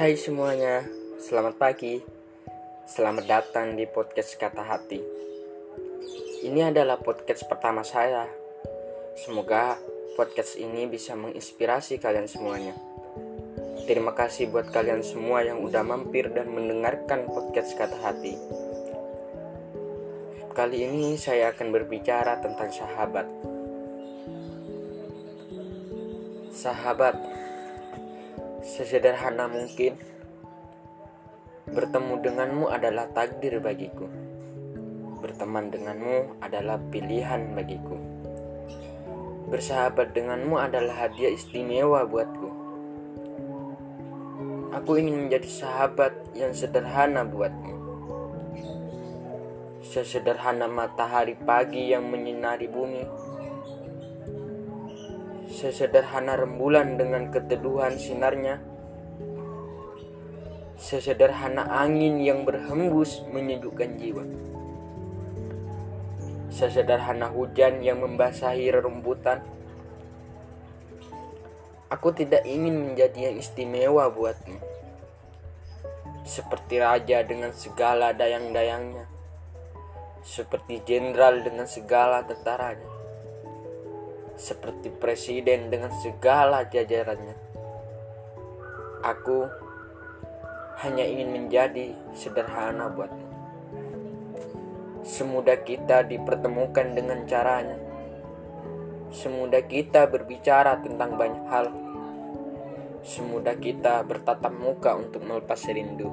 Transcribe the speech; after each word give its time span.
Hai 0.00 0.16
semuanya, 0.16 0.80
selamat 1.20 1.60
pagi. 1.60 2.00
Selamat 2.88 3.28
datang 3.28 3.76
di 3.76 3.84
podcast 3.84 4.32
Kata 4.40 4.64
Hati. 4.64 4.96
Ini 6.40 6.72
adalah 6.72 6.96
podcast 6.96 7.44
pertama 7.44 7.84
saya. 7.84 8.24
Semoga 9.12 9.76
podcast 10.16 10.56
ini 10.56 10.88
bisa 10.88 11.12
menginspirasi 11.20 12.00
kalian 12.00 12.24
semuanya. 12.24 12.72
Terima 13.84 14.16
kasih 14.16 14.48
buat 14.48 14.72
kalian 14.72 15.04
semua 15.04 15.44
yang 15.44 15.60
udah 15.60 15.84
mampir 15.84 16.32
dan 16.32 16.48
mendengarkan 16.48 17.28
podcast 17.28 17.76
Kata 17.76 18.00
Hati. 18.00 18.40
Kali 20.56 20.80
ini 20.80 21.20
saya 21.20 21.52
akan 21.52 21.76
berbicara 21.76 22.40
tentang 22.40 22.72
sahabat. 22.72 23.28
Sahabat, 26.56 27.20
sesederhana 28.60 29.48
mungkin, 29.48 29.96
bertemu 31.72 32.14
denganmu 32.20 32.66
adalah 32.68 33.08
takdir 33.12 33.56
bagiku. 33.60 34.04
Berteman 35.20 35.72
denganmu 35.72 36.40
adalah 36.40 36.76
pilihan 36.92 37.56
bagiku. 37.56 37.96
Bersahabat 39.48 40.12
denganmu 40.12 40.56
adalah 40.60 41.08
hadiah 41.08 41.32
istimewa 41.32 42.04
buatku. 42.04 42.48
Aku 44.70 44.96
ingin 44.96 45.26
menjadi 45.26 45.48
sahabat 45.50 46.14
yang 46.36 46.54
sederhana 46.54 47.26
buatmu. 47.26 47.74
Sesederhana 49.82 50.70
matahari 50.70 51.34
pagi 51.34 51.90
yang 51.90 52.06
menyinari 52.06 52.70
bumi 52.70 53.29
Sesederhana 55.60 56.40
rembulan 56.40 56.96
dengan 56.96 57.28
keteduhan 57.28 58.00
sinarnya. 58.00 58.64
Sesederhana 60.80 61.68
angin 61.84 62.16
yang 62.16 62.48
berhembus 62.48 63.20
menyejukkan 63.28 64.00
jiwa. 64.00 64.24
Sesederhana 66.48 67.28
hujan 67.28 67.84
yang 67.84 68.00
membasahi 68.00 68.72
rerumputan. 68.72 69.44
Aku 71.92 72.08
tidak 72.16 72.40
ingin 72.48 72.80
menjadi 72.80 73.28
yang 73.28 73.36
istimewa 73.36 74.08
buatmu. 74.08 74.56
Seperti 76.24 76.80
raja 76.80 77.20
dengan 77.20 77.52
segala 77.52 78.16
dayang-dayangnya. 78.16 79.04
Seperti 80.24 80.80
jenderal 80.88 81.44
dengan 81.44 81.68
segala 81.68 82.24
tentaranya 82.24 82.99
seperti 84.40 84.88
presiden 84.88 85.68
dengan 85.68 85.92
segala 86.00 86.64
jajarannya. 86.64 87.36
Aku 89.04 89.44
hanya 90.80 91.04
ingin 91.04 91.28
menjadi 91.28 91.92
sederhana 92.16 92.88
buatmu. 92.88 93.28
Semudah 95.04 95.60
kita 95.60 96.08
dipertemukan 96.08 96.96
dengan 96.96 97.28
caranya. 97.28 97.76
Semudah 99.12 99.60
kita 99.68 100.08
berbicara 100.08 100.80
tentang 100.80 101.20
banyak 101.20 101.44
hal. 101.52 101.66
Semudah 103.04 103.56
kita 103.60 104.00
bertatap 104.08 104.52
muka 104.56 104.96
untuk 104.96 105.20
melepas 105.24 105.60
rindu. 105.68 106.08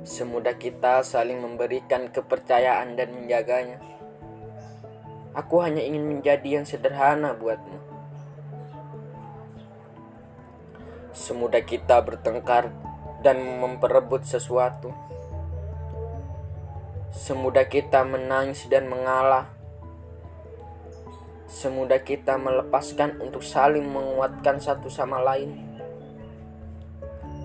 Semudah 0.00 0.56
kita 0.56 1.04
saling 1.04 1.40
memberikan 1.40 2.08
kepercayaan 2.08 2.96
dan 2.96 3.12
menjaganya 3.12 3.99
Aku 5.30 5.62
hanya 5.62 5.78
ingin 5.78 6.10
menjadi 6.10 6.58
yang 6.58 6.66
sederhana 6.66 7.38
buatmu. 7.38 7.78
Semudah 11.14 11.62
kita 11.62 12.02
bertengkar 12.02 12.74
dan 13.22 13.38
memperebut 13.38 14.26
sesuatu. 14.26 14.90
Semudah 17.14 17.66
kita 17.70 18.02
menangis 18.02 18.66
dan 18.66 18.90
mengalah. 18.90 19.46
Semudah 21.50 22.02
kita 22.02 22.38
melepaskan 22.38 23.18
untuk 23.22 23.42
saling 23.42 23.86
menguatkan 23.86 24.58
satu 24.58 24.90
sama 24.90 25.22
lain. 25.22 25.54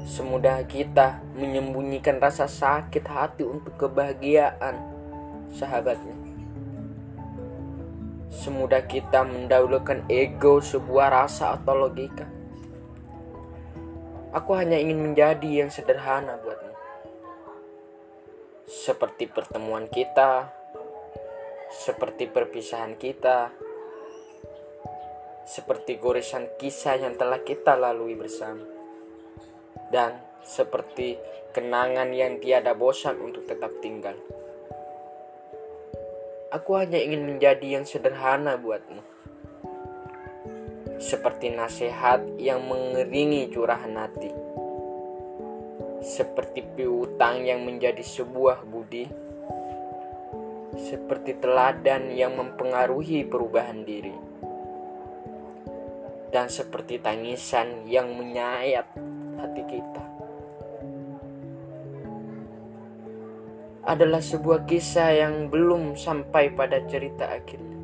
Semudah 0.05 0.61
kita 0.69 1.21
menyembunyikan 1.33 2.21
rasa 2.21 2.45
sakit 2.45 3.05
hati 3.09 3.41
untuk 3.41 3.73
kebahagiaan 3.77 4.77
sahabatnya. 5.49 6.24
Semudah 8.35 8.83
kita 8.83 9.23
mendahulukan 9.23 10.03
ego 10.11 10.59
sebuah 10.59 11.07
rasa 11.23 11.55
atau 11.55 11.87
logika. 11.87 12.27
Aku 14.35 14.51
hanya 14.59 14.75
ingin 14.75 14.99
menjadi 14.99 15.63
yang 15.63 15.71
sederhana 15.71 16.35
buatmu. 16.43 16.75
Seperti 18.67 19.31
pertemuan 19.31 19.87
kita, 19.87 20.51
seperti 21.71 22.27
perpisahan 22.27 22.99
kita, 22.99 23.55
seperti 25.47 25.95
goresan 25.95 26.59
kisah 26.59 26.99
yang 26.99 27.15
telah 27.15 27.39
kita 27.39 27.79
lalui 27.79 28.19
bersama, 28.19 28.67
dan 29.93 30.19
seperti 30.43 31.15
kenangan 31.55 32.11
yang 32.11 32.43
tiada 32.43 32.75
bosan 32.75 33.15
untuk 33.23 33.47
tetap 33.47 33.71
tinggal. 33.79 34.19
Aku 36.55 36.79
hanya 36.79 36.95
ingin 36.95 37.27
menjadi 37.27 37.75
yang 37.75 37.83
sederhana 37.83 38.55
buatmu. 38.55 39.03
Seperti 41.03 41.51
nasihat 41.51 42.23
yang 42.39 42.63
mengeringi 42.63 43.51
curahan 43.51 43.91
hati. 43.99 44.31
Seperti 45.99 46.63
piutang 46.63 47.43
yang 47.43 47.67
menjadi 47.67 47.99
sebuah 47.99 48.63
budi. 48.63 49.03
Seperti 50.79 51.35
teladan 51.43 52.15
yang 52.15 52.39
mempengaruhi 52.39 53.27
perubahan 53.27 53.83
diri. 53.83 54.15
Dan 56.31 56.47
seperti 56.47 57.03
tangisan 57.03 57.83
yang 57.83 58.15
menyayat 58.15 58.87
hati 59.43 59.63
kita. 59.67 60.14
Adalah 63.85 64.17
sebuah 64.17 64.65
kisah 64.65 65.13
yang 65.13 65.53
belum 65.53 65.93
sampai 65.93 66.49
pada 66.57 66.81
cerita 66.89 67.29
akhirnya. 67.29 67.77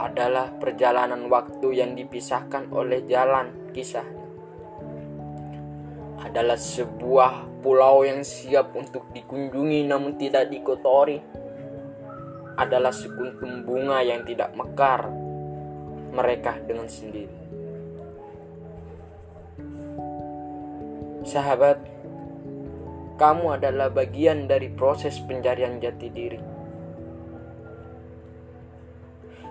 Adalah 0.00 0.56
perjalanan 0.56 1.28
waktu 1.28 1.68
yang 1.76 1.92
dipisahkan 1.92 2.72
oleh 2.72 3.04
jalan 3.04 3.52
kisahnya. 3.76 4.24
Adalah 6.24 6.56
sebuah 6.56 7.60
pulau 7.60 8.00
yang 8.02 8.24
siap 8.24 8.72
untuk 8.72 9.12
dikunjungi 9.12 9.84
namun 9.84 10.16
tidak 10.16 10.48
dikotori. 10.48 11.20
Adalah 12.58 12.90
sekuntum 12.90 13.68
bunga 13.68 14.00
yang 14.02 14.24
tidak 14.24 14.56
mekar 14.56 15.12
mereka 16.16 16.56
dengan 16.64 16.88
sendiri. 16.88 17.36
Sahabat, 21.28 21.76
kamu 23.18 23.58
adalah 23.58 23.90
bagian 23.90 24.46
dari 24.46 24.70
proses 24.70 25.18
pencarian 25.18 25.82
jati 25.82 26.06
diri. 26.06 26.38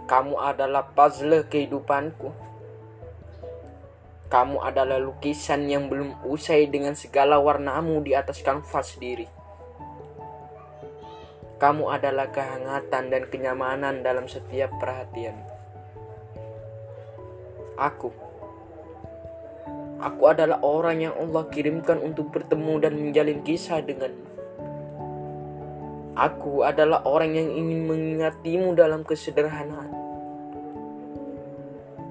Kamu 0.08 0.40
adalah 0.40 0.88
puzzle 0.96 1.44
kehidupanku. 1.52 2.32
Kamu 4.32 4.64
adalah 4.64 5.04
lukisan 5.04 5.68
yang 5.68 5.92
belum 5.92 6.24
usai 6.24 6.72
dengan 6.72 6.96
segala 6.96 7.44
warnamu 7.44 8.00
di 8.00 8.16
atas 8.16 8.40
kanvas 8.40 8.96
diri. 9.04 9.28
Kamu 11.60 11.92
adalah 11.92 12.32
kehangatan 12.32 13.12
dan 13.12 13.24
kenyamanan 13.28 14.00
dalam 14.00 14.32
setiap 14.32 14.72
perhatian. 14.80 15.36
Aku 17.76 18.16
Aku 19.98 20.30
adalah 20.30 20.62
orang 20.62 21.10
yang 21.10 21.14
Allah 21.18 21.50
kirimkan 21.50 21.98
untuk 21.98 22.30
bertemu 22.30 22.74
dan 22.78 22.94
menjalin 22.94 23.42
kisah 23.42 23.82
dengan. 23.82 24.14
Aku 26.14 26.62
adalah 26.62 27.02
orang 27.06 27.34
yang 27.34 27.50
ingin 27.50 27.90
mengingatimu 27.90 28.78
dalam 28.78 29.02
kesederhanaan. 29.02 29.90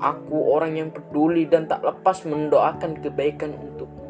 Aku 0.02 0.50
orang 0.50 0.78
yang 0.78 0.90
peduli 0.90 1.46
dan 1.46 1.70
tak 1.70 1.82
lepas 1.86 2.26
mendoakan 2.26 3.02
kebaikan 3.02 3.54
untukmu. 3.54 4.06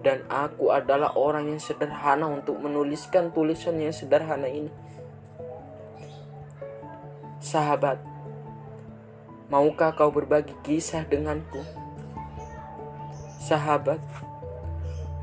Dan 0.00 0.24
aku 0.32 0.72
adalah 0.72 1.12
orang 1.20 1.52
yang 1.52 1.60
sederhana 1.60 2.32
untuk 2.32 2.56
menuliskan 2.64 3.28
tulisan 3.28 3.76
yang 3.76 3.92
sederhana 3.92 4.48
ini. 4.48 4.72
Sahabat, 7.44 8.00
maukah 9.52 9.92
kau 9.92 10.08
berbagi 10.08 10.56
kisah 10.64 11.04
denganku? 11.04 11.87
Sahabat, 13.48 13.96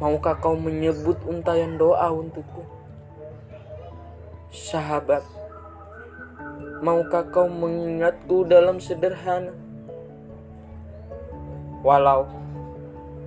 maukah 0.01 0.33
kau 0.41 0.57
menyebut 0.57 1.21
untayan 1.29 1.77
doa 1.77 2.09
untukku? 2.09 2.65
Sahabat, 4.49 5.21
maukah 6.81 7.21
kau 7.29 7.45
mengingatku 7.45 8.49
dalam 8.49 8.81
sederhana? 8.81 9.53
Walau 11.85 12.25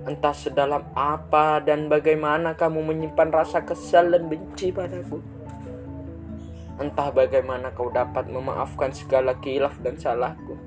Entah 0.03 0.35
sedalam 0.35 0.83
apa 0.91 1.63
dan 1.63 1.87
bagaimana 1.87 2.59
kamu 2.59 2.91
menyimpan 2.91 3.31
rasa 3.31 3.63
kesal 3.63 4.11
dan 4.11 4.27
benci 4.27 4.75
padaku. 4.75 5.23
Entah 6.75 7.07
bagaimana 7.07 7.71
kau 7.71 7.87
dapat 7.87 8.27
memaafkan 8.27 8.91
segala 8.91 9.39
kilaf 9.39 9.79
dan 9.79 9.95
salahku. 9.95 10.59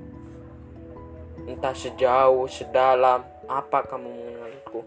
Entah 1.45 1.77
sejauh, 1.77 2.49
sedalam 2.49 3.32
apa 3.47 3.83
kamu 3.87 4.09
mengenalku. 4.09 4.81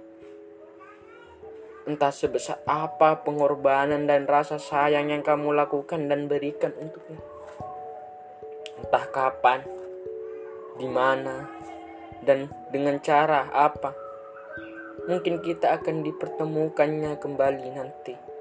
Entah 1.86 2.10
sebesar 2.10 2.58
apa 2.66 3.22
pengorbanan 3.22 4.10
dan 4.10 4.26
rasa 4.26 4.58
sayang 4.58 5.14
yang 5.14 5.22
kamu 5.22 5.54
lakukan 5.54 6.10
dan 6.10 6.26
berikan 6.26 6.74
untuknya. 6.74 7.22
Entah 8.82 9.06
kapan, 9.08 9.62
di 10.76 10.88
mana, 10.90 11.46
dan 12.26 12.50
dengan 12.74 12.98
cara 12.98 13.46
apa. 13.54 13.94
Mungkin 15.06 15.38
kita 15.38 15.78
akan 15.78 16.02
dipertemukannya 16.02 17.14
kembali 17.22 17.66
nanti. 17.70 18.35